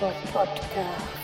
[0.00, 1.22] Bob Podcast.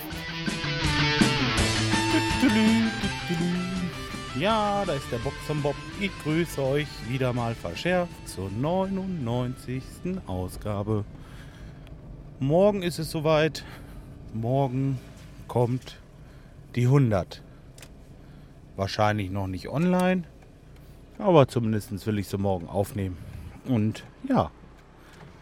[4.38, 5.74] Ja, da ist der Bobson Bob.
[5.98, 9.82] Ich grüße euch wieder mal verschärft zur 99.
[10.26, 11.04] Ausgabe.
[12.38, 13.64] Morgen ist es soweit.
[14.34, 14.98] Morgen
[15.48, 15.98] kommt
[16.74, 17.42] die 100.
[18.76, 20.24] Wahrscheinlich noch nicht online,
[21.18, 23.16] aber zumindest will ich sie morgen aufnehmen.
[23.66, 24.50] Und ja,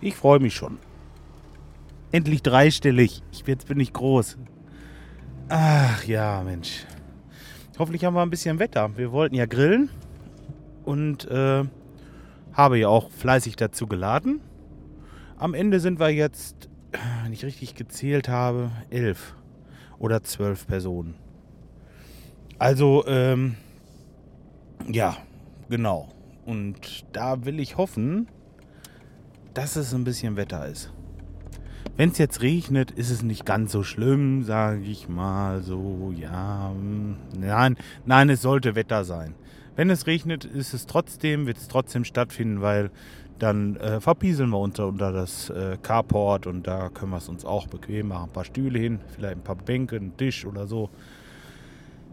[0.00, 0.78] ich freue mich schon.
[2.12, 3.22] Endlich dreistellig.
[3.32, 4.38] Ich, jetzt bin ich groß.
[5.48, 6.86] Ach ja, Mensch.
[7.78, 8.96] Hoffentlich haben wir ein bisschen Wetter.
[8.96, 9.90] Wir wollten ja grillen
[10.84, 11.64] und äh,
[12.52, 14.40] habe ja auch fleißig dazu geladen.
[15.36, 16.70] Am Ende sind wir jetzt,
[17.22, 19.34] wenn ich richtig gezählt habe, elf
[19.98, 21.14] oder zwölf Personen.
[22.58, 23.56] Also, ähm,
[24.90, 25.18] ja,
[25.68, 26.08] genau.
[26.46, 28.28] Und da will ich hoffen,
[29.52, 30.92] dass es ein bisschen Wetter ist.
[31.96, 36.12] Wenn es jetzt regnet, ist es nicht ganz so schlimm, sage ich mal so.
[36.14, 39.34] Ja, hm, nein, nein, es sollte Wetter sein.
[39.76, 42.90] Wenn es regnet, ist es trotzdem, wird es trotzdem stattfinden, weil
[43.38, 47.44] dann äh, verpieseln wir uns unter das äh, Carport und da können wir es uns
[47.44, 48.24] auch bequem machen.
[48.24, 50.90] Ein paar Stühle hin, vielleicht ein paar Bänke, einen Tisch oder so.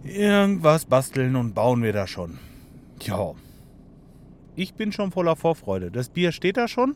[0.04, 2.40] Irgendwas basteln und bauen wir da schon.
[3.02, 3.34] Ja.
[4.56, 5.92] Ich bin schon voller Vorfreude.
[5.92, 6.96] Das Bier steht da schon.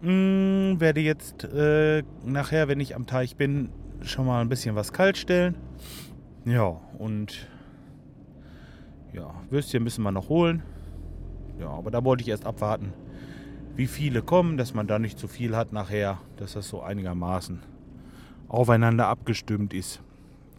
[0.00, 3.70] Hm, werde jetzt äh, nachher, wenn ich am Teich bin,
[4.02, 5.56] schon mal ein bisschen was kalt stellen.
[6.44, 7.48] Ja, und
[9.12, 10.62] ja, Würstchen müssen wir noch holen.
[11.58, 12.92] Ja, aber da wollte ich erst abwarten,
[13.74, 17.60] wie viele kommen, dass man da nicht zu viel hat nachher, dass das so einigermaßen
[18.46, 20.00] aufeinander abgestimmt ist.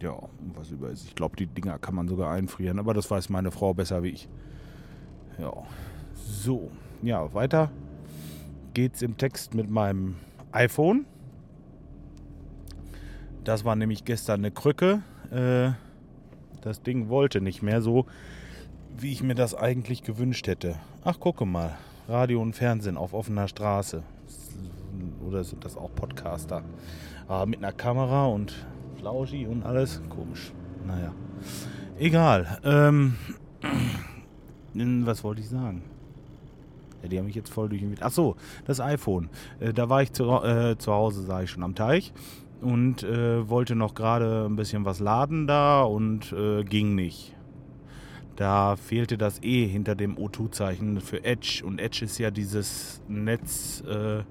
[0.01, 1.05] Ja, und was über ist.
[1.05, 4.09] Ich glaube, die Dinger kann man sogar einfrieren, aber das weiß meine Frau besser wie
[4.09, 4.29] ich.
[5.37, 5.53] Ja,
[6.13, 6.69] so,
[7.01, 7.71] ja, weiter
[8.73, 10.15] geht es im Text mit meinem
[10.51, 11.05] iPhone.
[13.43, 15.01] Das war nämlich gestern eine Krücke.
[15.31, 15.71] Äh,
[16.61, 18.05] das Ding wollte nicht mehr so,
[18.97, 20.75] wie ich mir das eigentlich gewünscht hätte.
[21.03, 21.77] Ach, gucke mal.
[22.07, 24.03] Radio und Fernsehen auf offener Straße.
[25.25, 26.63] Oder sind das auch Podcaster?
[27.27, 28.65] Aber mit einer Kamera und
[28.97, 30.01] Flauschi und alles.
[30.09, 30.51] Komisch.
[30.85, 31.13] Naja.
[31.97, 32.59] Egal.
[32.63, 33.15] Ähm,
[35.05, 35.83] was wollte ich sagen?
[37.01, 38.01] Ja, die haben mich jetzt voll durch den Wind.
[38.03, 39.29] Ach so, das iPhone.
[39.59, 42.13] Äh, da war ich zu, äh, zu Hause, sah ich schon am Teich
[42.61, 47.35] und äh, wollte noch gerade ein bisschen was laden da und äh, ging nicht.
[48.35, 53.83] Da fehlte das E hinter dem O2-Zeichen für Edge und Edge ist ja dieses Netz,
[53.85, 54.23] äh,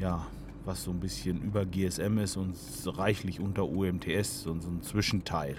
[0.00, 0.26] ja,
[0.64, 5.56] was so ein bisschen über GSM ist und reichlich unter UMTS, so, so ein Zwischenteil.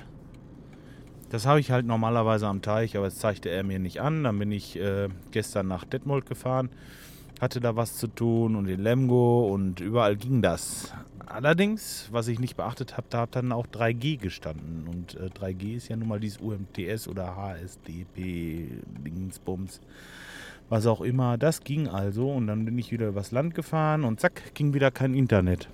[1.32, 4.26] Das habe ich halt normalerweise am Teich, aber das zeigte er mir nicht an.
[4.26, 6.70] Dann bin ich äh, gestern nach Detmold gefahren,
[7.40, 10.92] hatte da was zu tun und in Lemgo und überall ging das.
[11.26, 14.90] Allerdings, was ich nicht beachtet habe, da hat dann auch 3G gestanden.
[14.90, 18.68] Und äh, 3G ist ja nun mal dieses UMTS oder HSDP,
[19.06, 19.80] Dingsbums,
[20.68, 21.38] was auch immer.
[21.38, 24.92] Das ging also und dann bin ich wieder übers Land gefahren und zack, ging wieder
[24.92, 25.70] kein Internet.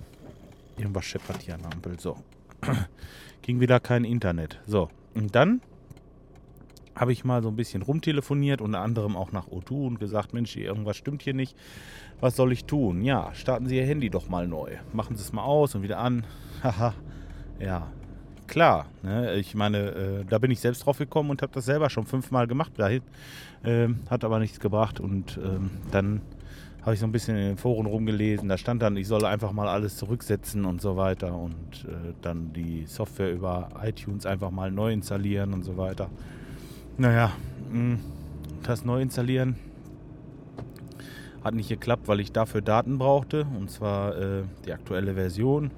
[0.76, 1.98] Irgendwas scheppert hier an der Ampel.
[1.98, 2.16] So.
[3.42, 4.60] ging wieder kein Internet.
[4.64, 4.88] So.
[5.18, 5.60] Und dann
[6.94, 10.56] habe ich mal so ein bisschen rumtelefoniert, unter anderem auch nach O2 und gesagt, Mensch,
[10.56, 11.56] irgendwas stimmt hier nicht.
[12.20, 13.02] Was soll ich tun?
[13.02, 14.76] Ja, starten Sie Ihr Handy doch mal neu.
[14.92, 16.24] Machen Sie es mal aus und wieder an.
[16.62, 16.94] Haha,
[17.58, 17.88] ja,
[18.46, 18.86] klar.
[19.02, 19.34] Ne?
[19.34, 22.46] Ich meine, äh, da bin ich selbst drauf gekommen und habe das selber schon fünfmal
[22.46, 22.72] gemacht.
[22.76, 23.02] Dahin,
[23.64, 26.20] äh, hat aber nichts gebracht und ähm, dann
[26.82, 28.48] habe ich so ein bisschen in den Foren rumgelesen.
[28.48, 32.52] Da stand dann, ich solle einfach mal alles zurücksetzen und so weiter und äh, dann
[32.52, 36.08] die Software über iTunes einfach mal neu installieren und so weiter.
[36.96, 37.32] Naja,
[37.70, 38.00] mh, hm,
[38.62, 39.56] das neu installieren
[41.44, 45.70] hat nicht geklappt, weil ich dafür Daten brauchte und zwar äh, die aktuelle Version,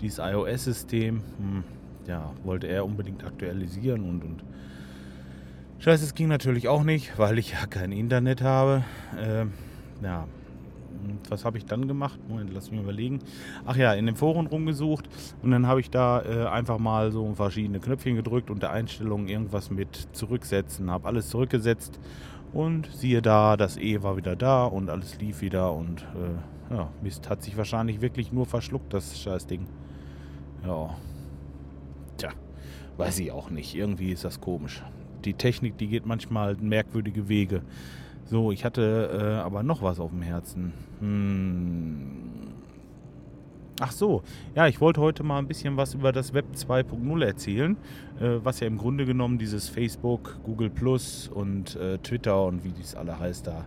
[0.00, 1.22] dieses iOS-System.
[1.38, 1.64] Hm,
[2.06, 4.44] ja, wollte er unbedingt aktualisieren und, und
[5.78, 8.84] Scheiße, es ging natürlich auch nicht, weil ich ja kein Internet habe.
[9.18, 9.46] Äh,
[10.04, 10.26] ja,
[11.28, 12.18] was habe ich dann gemacht?
[12.28, 13.20] Moment, lass mich überlegen.
[13.66, 15.08] Ach ja, in den Foren rumgesucht
[15.42, 19.28] und dann habe ich da äh, einfach mal so verschiedene Knöpfchen gedrückt und der Einstellung
[19.28, 20.90] irgendwas mit zurücksetzen.
[20.90, 21.98] Habe alles zurückgesetzt
[22.52, 26.88] und siehe da, das E war wieder da und alles lief wieder und äh, ja,
[27.02, 29.66] Mist hat sich wahrscheinlich wirklich nur verschluckt, das Scheißding.
[30.66, 30.96] Ja.
[32.16, 32.30] Tja,
[32.96, 33.74] weiß ich auch nicht.
[33.74, 34.82] Irgendwie ist das komisch.
[35.24, 37.62] Die Technik, die geht manchmal merkwürdige Wege.
[38.24, 40.72] So, ich hatte äh, aber noch was auf dem Herzen.
[41.00, 42.24] Hm.
[43.80, 44.22] Ach so,
[44.54, 47.76] ja, ich wollte heute mal ein bisschen was über das Web 2.0 erzählen,
[48.20, 52.70] äh, was ja im Grunde genommen dieses Facebook, Google Plus und äh, Twitter und wie
[52.70, 53.66] dies alle heißt da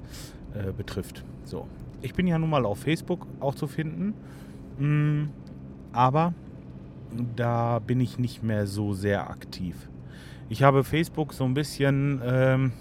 [0.53, 1.25] äh, betrifft.
[1.43, 1.67] So,
[2.01, 4.13] ich bin ja nun mal auf Facebook auch zu finden.
[4.79, 5.29] Hm.
[5.91, 6.35] aber
[7.35, 9.89] da bin ich nicht mehr so sehr aktiv.
[10.49, 12.71] Ich habe Facebook so ein bisschen, ähm,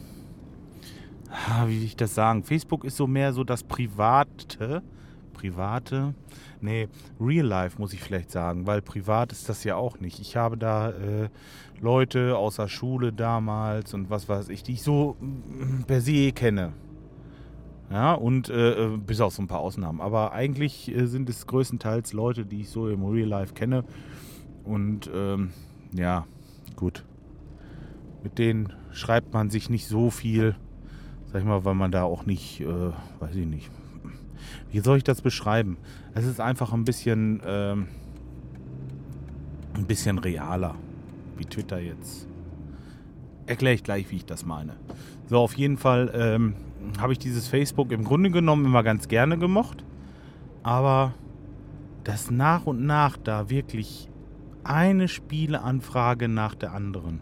[1.66, 2.42] wie will ich das sagen?
[2.42, 4.82] Facebook ist so mehr so das Private,
[5.32, 6.14] private,
[6.60, 6.88] nee,
[7.20, 10.18] Real Life muss ich vielleicht sagen, weil privat ist das ja auch nicht.
[10.20, 11.28] Ich habe da äh,
[11.80, 16.32] Leute aus der Schule damals und was weiß ich, die ich so mm, per se
[16.32, 16.72] kenne.
[17.90, 20.00] Ja, und äh, äh, bis auf so ein paar Ausnahmen.
[20.00, 23.84] Aber eigentlich äh, sind es größtenteils Leute, die ich so im Real Life kenne.
[24.64, 25.50] Und ähm,
[25.92, 26.26] ja,
[26.74, 27.04] gut.
[28.24, 30.56] Mit denen schreibt man sich nicht so viel,
[31.36, 32.64] sag ich mal, weil man da auch nicht, äh,
[33.20, 33.70] weiß ich nicht.
[34.70, 35.76] Wie soll ich das beschreiben?
[36.14, 37.88] Es ist einfach ein bisschen, ähm,
[39.74, 40.76] ein bisschen realer,
[41.36, 42.26] wie Twitter jetzt.
[43.44, 44.76] Erkläre ich gleich, wie ich das meine.
[45.26, 46.54] So, auf jeden Fall ähm,
[46.98, 49.84] habe ich dieses Facebook im Grunde genommen immer ganz gerne gemocht.
[50.62, 51.12] Aber
[52.04, 54.08] dass nach und nach da wirklich
[54.64, 57.20] eine Spieleanfrage nach der anderen.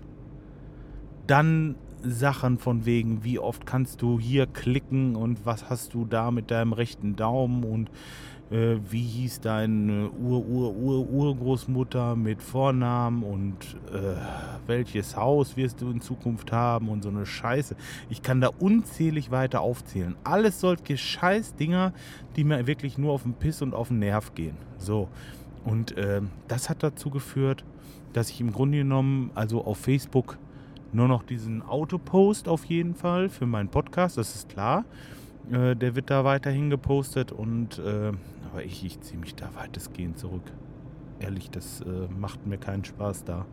[1.27, 6.31] Dann Sachen von wegen, wie oft kannst du hier klicken und was hast du da
[6.31, 7.91] mit deinem rechten Daumen und
[8.51, 14.17] äh, wie hieß deine Ur-Ur-Ur-Urgroßmutter mit Vornamen und äh,
[14.67, 17.77] welches Haus wirst du in Zukunft haben und so eine Scheiße.
[18.11, 20.17] Ich kann da unzählig weiter aufzählen.
[20.25, 21.93] Alles solche Scheißdinger,
[22.37, 24.56] die mir wirklich nur auf den Piss und auf den Nerv gehen.
[24.79, 25.09] So.
[25.65, 27.65] Und äh, das hat dazu geführt,
[28.12, 30.39] dass ich im Grunde genommen, also auf Facebook,
[30.94, 34.85] nur noch diesen Autopost auf jeden Fall für meinen Podcast, das ist klar.
[35.50, 38.12] Äh, der wird da weiterhin gepostet und äh,
[38.52, 40.52] aber ich, ich ziehe mich da weitestgehend zurück.
[41.19, 43.46] Ehrlich, das äh, macht mir keinen Spaß da.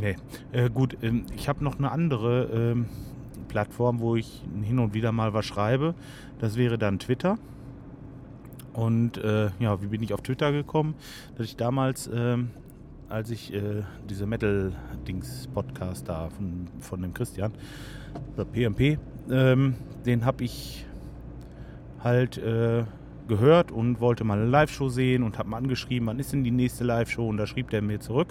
[0.00, 0.16] Nee.
[0.52, 2.86] Äh, gut, ähm, ich habe noch eine andere ähm,
[3.48, 5.94] Plattform, wo ich hin und wieder mal was schreibe.
[6.38, 7.38] Das wäre dann Twitter.
[8.72, 10.94] Und äh, ja, wie bin ich auf Twitter gekommen?
[11.36, 12.36] Dass ich damals, äh,
[13.10, 17.52] als ich äh, diese Metal-Dings-Podcast da von, von dem Christian,
[18.36, 18.98] der PMP,
[19.30, 19.74] ähm,
[20.06, 20.86] den habe ich
[22.02, 22.84] halt äh,
[23.28, 26.50] gehört und wollte mal eine Live-Show sehen und habe mal angeschrieben, wann ist denn die
[26.50, 27.28] nächste Live-Show?
[27.28, 28.28] Und da schrieb der mir zurück,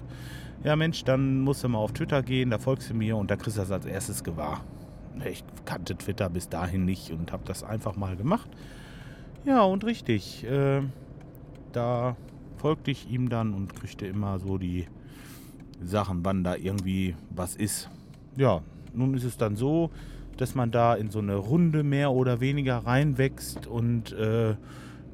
[0.64, 3.36] ja Mensch, dann musst du mal auf Twitter gehen, da folgst du mir und da
[3.36, 4.64] kriegst du das als erstes gewahr.
[5.30, 8.50] Ich kannte Twitter bis dahin nicht und habe das einfach mal gemacht.
[9.46, 10.46] Ja, und richtig.
[10.46, 10.81] Äh,
[11.72, 12.16] da
[12.60, 14.86] folgte ich ihm dann und kriegte immer so die
[15.82, 17.90] Sachen, wann da irgendwie was ist.
[18.36, 18.62] Ja,
[18.94, 19.92] nun ist es dann so,
[20.38, 24.56] dass man da in so eine Runde mehr oder weniger reinwächst und äh,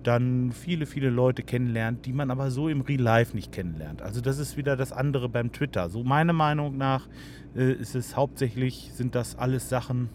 [0.03, 4.01] dann viele, viele Leute kennenlernt, die man aber so im Real Life nicht kennenlernt.
[4.01, 5.89] Also das ist wieder das andere beim Twitter.
[5.89, 7.07] So meiner Meinung nach
[7.55, 10.09] äh, ist es hauptsächlich, sind das alles Sachen,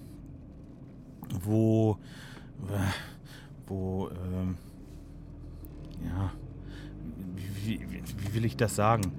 [1.43, 1.99] wo,
[2.69, 4.57] äh, wo, ähm,
[6.05, 6.31] ja,
[7.65, 9.13] wie, wie, will ich das sagen?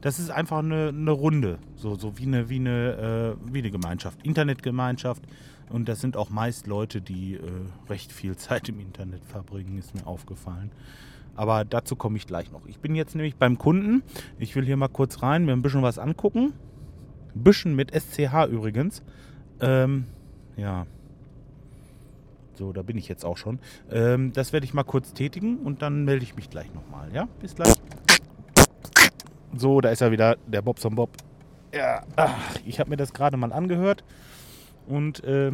[0.00, 3.70] das ist einfach eine, eine Runde, so, so wie eine, wie eine, äh, wie eine
[3.70, 5.22] Gemeinschaft, Internetgemeinschaft.
[5.68, 7.40] Und das sind auch meist Leute, die äh,
[7.88, 10.70] recht viel Zeit im Internet verbringen, ist mir aufgefallen.
[11.34, 12.66] Aber dazu komme ich gleich noch.
[12.66, 14.02] Ich bin jetzt nämlich beim Kunden.
[14.38, 16.52] Ich will hier mal kurz rein, mir ein bisschen was angucken.
[17.34, 19.02] Ein bisschen mit SCH übrigens.
[19.60, 20.04] Ähm,
[20.56, 20.86] ja.
[22.62, 23.58] So, da bin ich jetzt auch schon.
[23.90, 27.12] Ähm, das werde ich mal kurz tätigen und dann melde ich mich gleich nochmal.
[27.12, 27.74] Ja, bis gleich.
[29.52, 31.10] So, da ist er wieder, der Bobson Bob.
[31.74, 34.04] Ja, ach, ich habe mir das gerade mal angehört
[34.86, 35.50] und äh,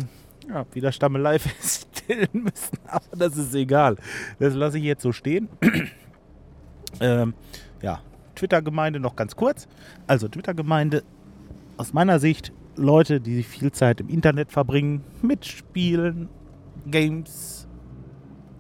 [0.50, 3.97] ja, wieder Stammelei feststellen müssen, aber das ist egal.
[4.38, 5.49] Das lasse ich jetzt so stehen.
[7.00, 7.33] ähm,
[7.81, 8.03] ja,
[8.35, 9.67] Twitter-Gemeinde noch ganz kurz.
[10.07, 11.05] Also Twitter-Gemeinde
[11.79, 16.29] aus meiner Sicht Leute, die viel Zeit im Internet verbringen, mit Spielen,
[16.87, 17.66] Games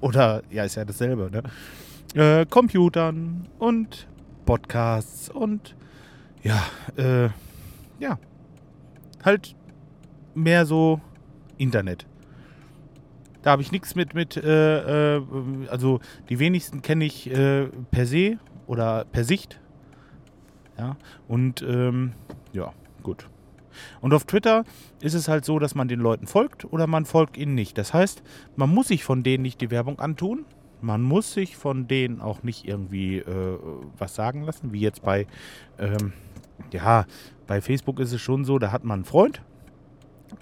[0.00, 1.42] oder ja, ist ja dasselbe, ne?
[2.14, 4.08] Äh, Computern und
[4.46, 5.76] Podcasts und
[6.42, 6.62] ja,
[6.96, 7.28] äh,
[7.98, 8.18] ja,
[9.24, 9.54] halt
[10.34, 11.00] mehr so
[11.58, 12.06] Internet.
[13.42, 15.22] Da habe ich nichts mit, mit äh, äh,
[15.68, 19.60] also die wenigsten kenne ich äh, per se oder per Sicht.
[20.76, 20.96] Ja,
[21.26, 22.12] und ähm,
[22.52, 22.72] ja,
[23.02, 23.28] gut.
[24.00, 24.64] Und auf Twitter
[25.00, 27.78] ist es halt so, dass man den Leuten folgt oder man folgt ihnen nicht.
[27.78, 28.22] Das heißt,
[28.56, 30.44] man muss sich von denen nicht die Werbung antun.
[30.80, 33.58] Man muss sich von denen auch nicht irgendwie äh,
[33.98, 35.26] was sagen lassen, wie jetzt bei,
[35.78, 36.12] ähm,
[36.72, 37.04] ja,
[37.46, 39.42] bei Facebook ist es schon so, da hat man einen Freund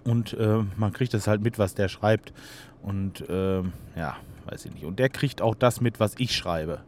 [0.05, 2.35] und äh, man kriegt das halt mit, was der schreibt
[2.83, 3.63] und äh,
[3.97, 4.85] ja, weiß ich nicht.
[4.85, 6.81] Und der kriegt auch das mit, was ich schreibe.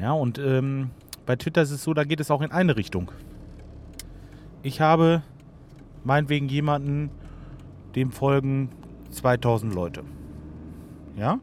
[0.00, 0.90] Ja, und ähm,
[1.24, 3.10] bei Twitter ist es so, da geht es auch in eine Richtung.
[4.66, 5.22] Ich habe
[6.02, 7.10] meinetwegen jemanden,
[7.94, 8.68] dem folgen
[9.12, 10.02] 2000 Leute.
[11.16, 11.38] Ja,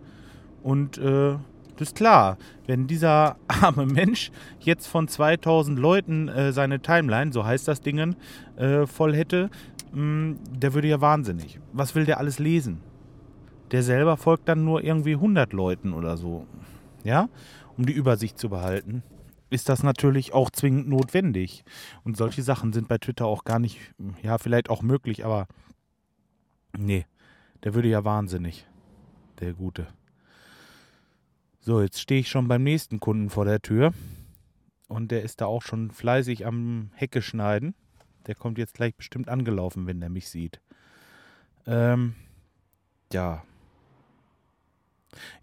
[0.61, 1.37] Und äh,
[1.77, 2.37] das ist klar,
[2.67, 8.17] wenn dieser arme Mensch jetzt von 2000 Leuten äh, seine Timeline, so heißt das Ding,
[8.57, 9.49] äh, voll hätte,
[9.93, 11.61] mh, mm, der würde ja wahnsinnig.
[11.71, 12.81] Was will der alles lesen?
[13.71, 16.45] Der selber folgt dann nur irgendwie 100 Leuten oder so.
[17.05, 17.29] Ja,
[17.77, 19.01] um die Übersicht zu behalten
[19.53, 21.63] ist das natürlich auch zwingend notwendig.
[22.03, 23.79] Und solche Sachen sind bei Twitter auch gar nicht,
[24.22, 25.48] ja, vielleicht auch möglich, aber
[26.77, 27.05] nee,
[27.63, 28.67] der würde ja wahnsinnig,
[29.39, 29.88] der Gute.
[31.60, 33.93] So, jetzt stehe ich schon beim nächsten Kunden vor der Tür
[34.88, 37.74] und der ist da auch schon fleißig am Hecke schneiden.
[38.27, 40.60] Der kommt jetzt gleich bestimmt angelaufen, wenn der mich sieht.
[41.65, 42.15] Ähm,
[43.12, 43.43] ja,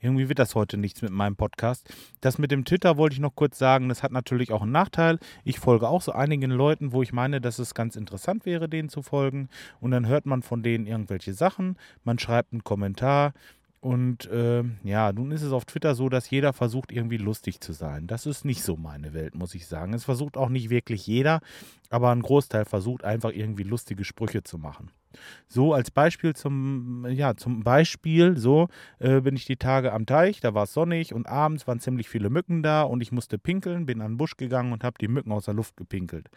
[0.01, 1.93] irgendwie wird das heute nichts mit meinem Podcast.
[2.21, 3.89] Das mit dem Twitter wollte ich noch kurz sagen.
[3.89, 5.19] Das hat natürlich auch einen Nachteil.
[5.45, 8.89] Ich folge auch so einigen Leuten, wo ich meine, dass es ganz interessant wäre, denen
[8.89, 9.49] zu folgen.
[9.81, 11.77] Und dann hört man von denen irgendwelche Sachen.
[12.05, 13.33] Man schreibt einen Kommentar.
[13.81, 17.73] Und äh, ja, nun ist es auf Twitter so, dass jeder versucht, irgendwie lustig zu
[17.73, 18.07] sein.
[18.07, 19.95] Das ist nicht so meine Welt, muss ich sagen.
[19.95, 21.41] Es versucht auch nicht wirklich jeder,
[21.89, 24.91] aber ein Großteil versucht einfach irgendwie lustige Sprüche zu machen.
[25.49, 30.41] So als Beispiel zum, ja, zum Beispiel, so äh, bin ich die Tage am Teich,
[30.41, 33.87] da war es sonnig und abends waren ziemlich viele Mücken da und ich musste pinkeln,
[33.87, 36.29] bin an den Busch gegangen und habe die Mücken aus der Luft gepinkelt.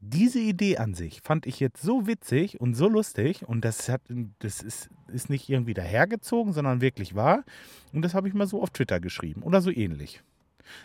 [0.00, 4.02] Diese Idee an sich fand ich jetzt so witzig und so lustig und das, hat,
[4.38, 7.44] das ist, ist nicht irgendwie dahergezogen, sondern wirklich wahr.
[7.92, 10.22] Und das habe ich mal so auf Twitter geschrieben oder so ähnlich.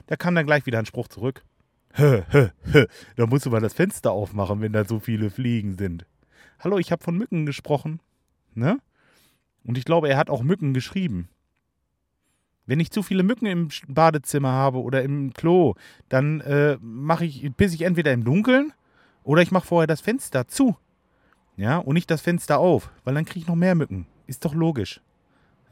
[0.07, 1.43] Da kam dann gleich wieder ein Spruch zurück.
[1.93, 5.77] Hö, hö, hö, da musst du mal das Fenster aufmachen, wenn da so viele Fliegen
[5.77, 6.07] sind.
[6.63, 7.99] Hallo, ich habe von Mücken gesprochen.
[8.53, 8.79] Ne?
[9.65, 11.27] Und ich glaube, er hat auch Mücken geschrieben.
[12.65, 15.75] Wenn ich zu viele Mücken im Badezimmer habe oder im Klo,
[16.07, 18.71] dann äh, mache ich, bis ich entweder im Dunkeln
[19.23, 20.77] oder ich mache vorher das Fenster zu.
[21.57, 24.07] Ja, und nicht das Fenster auf, weil dann kriege ich noch mehr Mücken.
[24.25, 25.01] Ist doch logisch.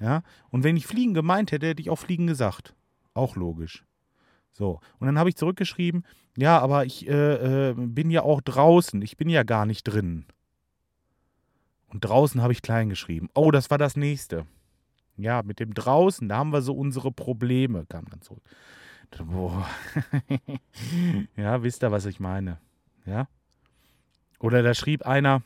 [0.02, 2.76] Ja, und wenn ich Fliegen gemeint hätte, hätte ich auch Fliegen gesagt.
[3.14, 3.86] Auch logisch.
[4.52, 6.06] So, und dann habe ich zurückgeschrieben,
[6.36, 10.26] ja, aber ich äh, äh, bin ja auch draußen, ich bin ja gar nicht drin.
[11.92, 13.30] Und draußen habe ich klein geschrieben.
[13.34, 14.46] Oh, das war das nächste.
[15.18, 18.44] Ja, mit dem draußen, da haben wir so unsere Probleme, kam dann zurück.
[19.26, 19.68] Boah.
[21.36, 22.60] ja, wisst ihr, was ich meine?
[23.06, 23.28] Ja?
[24.40, 25.44] Oder da schrieb einer,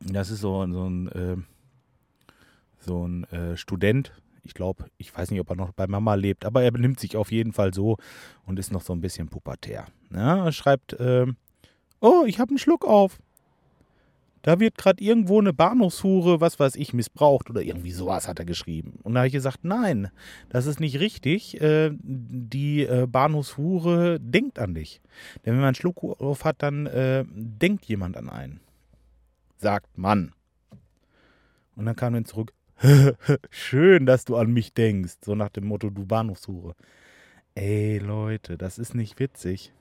[0.00, 1.36] das ist so, so ein, äh,
[2.78, 4.12] so ein äh, Student,
[4.44, 7.16] ich glaube, ich weiß nicht, ob er noch bei Mama lebt, aber er benimmt sich
[7.16, 7.98] auf jeden Fall so
[8.46, 9.86] und ist noch so ein bisschen pubertär.
[10.10, 11.26] Ja, er schreibt, äh,
[12.00, 13.18] oh, ich habe einen Schluck auf
[14.48, 18.46] da wird gerade irgendwo eine Bahnhofshure, was weiß ich, missbraucht oder irgendwie sowas hat er
[18.46, 18.98] geschrieben.
[19.02, 20.10] Und da habe ich gesagt, nein,
[20.48, 21.60] das ist nicht richtig.
[21.60, 25.02] Äh, die äh, Bahnhofshure denkt an dich.
[25.44, 28.60] Denn wenn man einen Schluck auf hat, dann äh, denkt jemand an einen.
[29.58, 30.32] Sagt man.
[31.76, 32.54] Und dann kam er zurück,
[33.50, 35.16] schön, dass du an mich denkst.
[35.26, 36.74] So nach dem Motto, du Bahnhofshure.
[37.54, 39.74] Ey Leute, das ist nicht witzig.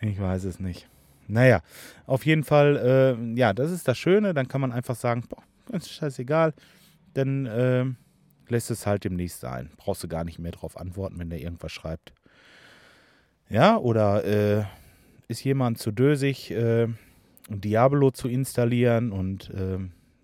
[0.00, 0.88] Ich weiß es nicht.
[1.30, 1.62] Naja,
[2.06, 4.34] auf jeden Fall, äh, ja, das ist das Schöne.
[4.34, 6.54] Dann kann man einfach sagen, boah, ganz scheißegal.
[7.14, 7.84] Dann äh,
[8.48, 9.70] lässt es halt demnächst sein.
[9.76, 12.12] Brauchst du gar nicht mehr drauf antworten, wenn der irgendwas schreibt.
[13.48, 14.64] Ja, oder äh,
[15.28, 16.88] ist jemand zu dösig, äh,
[17.48, 19.78] Diablo zu installieren und äh,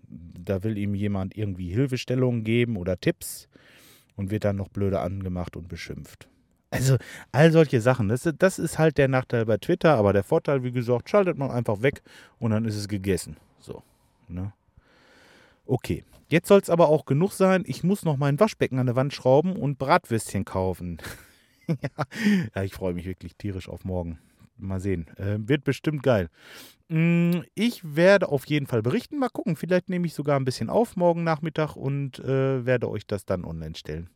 [0.09, 3.49] da will ihm jemand irgendwie Hilfestellungen geben oder Tipps
[4.15, 6.29] und wird dann noch blöde angemacht und beschimpft.
[6.69, 6.97] Also
[7.31, 8.09] all solche Sachen.
[8.09, 11.51] Das, das ist halt der Nachteil bei Twitter, aber der Vorteil, wie gesagt, schaltet man
[11.51, 12.01] einfach weg
[12.39, 13.37] und dann ist es gegessen.
[13.59, 13.83] So.
[14.27, 14.51] Ne?
[15.65, 16.03] Okay.
[16.29, 17.63] Jetzt soll es aber auch genug sein.
[17.65, 20.97] Ich muss noch mein Waschbecken an der Wand schrauben und Bratwürstchen kaufen.
[21.67, 22.63] ja.
[22.63, 24.19] ich freue mich wirklich tierisch auf morgen.
[24.57, 25.07] Mal sehen.
[25.17, 26.29] Äh, wird bestimmt geil.
[26.89, 29.19] Mm, ich werde auf jeden Fall berichten.
[29.19, 29.55] Mal gucken.
[29.55, 33.45] Vielleicht nehme ich sogar ein bisschen auf morgen Nachmittag und äh, werde euch das dann
[33.45, 34.09] online stellen.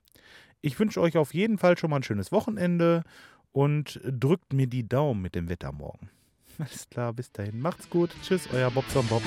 [0.61, 3.03] Ich wünsche euch auf jeden Fall schon mal ein schönes Wochenende
[3.51, 6.09] und drückt mir die Daumen mit dem Wetter morgen.
[6.57, 7.59] Alles klar, bis dahin.
[7.59, 8.11] Macht's gut.
[8.21, 9.23] Tschüss, euer Bobson Bob.